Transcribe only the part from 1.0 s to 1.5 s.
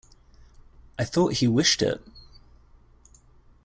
thought he